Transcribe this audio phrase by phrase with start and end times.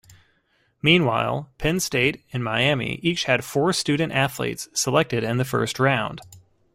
[0.81, 6.21] Meanwhile, Penn State and Miami each had four student-athletes selected in the first round.